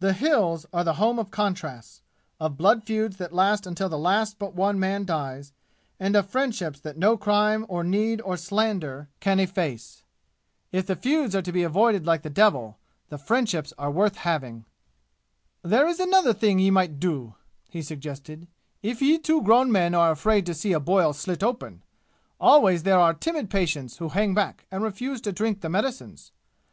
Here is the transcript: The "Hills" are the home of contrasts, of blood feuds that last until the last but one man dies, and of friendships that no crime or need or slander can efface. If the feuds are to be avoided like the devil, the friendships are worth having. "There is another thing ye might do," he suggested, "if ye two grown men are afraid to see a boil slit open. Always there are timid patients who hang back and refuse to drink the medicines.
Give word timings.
The 0.00 0.14
"Hills" 0.14 0.66
are 0.72 0.82
the 0.82 0.94
home 0.94 1.20
of 1.20 1.30
contrasts, 1.30 2.02
of 2.40 2.56
blood 2.56 2.82
feuds 2.82 3.18
that 3.18 3.32
last 3.32 3.68
until 3.68 3.88
the 3.88 3.96
last 4.00 4.36
but 4.36 4.52
one 4.52 4.80
man 4.80 5.04
dies, 5.04 5.52
and 6.00 6.16
of 6.16 6.28
friendships 6.28 6.80
that 6.80 6.96
no 6.96 7.16
crime 7.16 7.64
or 7.68 7.84
need 7.84 8.20
or 8.22 8.36
slander 8.36 9.08
can 9.20 9.38
efface. 9.38 10.02
If 10.72 10.88
the 10.88 10.96
feuds 10.96 11.36
are 11.36 11.42
to 11.42 11.52
be 11.52 11.62
avoided 11.62 12.04
like 12.04 12.22
the 12.22 12.28
devil, 12.30 12.78
the 13.10 13.16
friendships 13.16 13.72
are 13.78 13.92
worth 13.92 14.16
having. 14.16 14.64
"There 15.62 15.86
is 15.86 16.00
another 16.00 16.32
thing 16.32 16.58
ye 16.58 16.72
might 16.72 16.98
do," 16.98 17.36
he 17.68 17.80
suggested, 17.80 18.48
"if 18.82 19.00
ye 19.00 19.18
two 19.18 19.40
grown 19.40 19.70
men 19.70 19.94
are 19.94 20.10
afraid 20.10 20.46
to 20.46 20.52
see 20.54 20.72
a 20.72 20.80
boil 20.80 21.12
slit 21.12 21.44
open. 21.44 21.84
Always 22.40 22.82
there 22.82 22.98
are 22.98 23.14
timid 23.14 23.48
patients 23.50 23.98
who 23.98 24.08
hang 24.08 24.34
back 24.34 24.66
and 24.72 24.82
refuse 24.82 25.20
to 25.20 25.30
drink 25.32 25.60
the 25.60 25.68
medicines. 25.68 26.32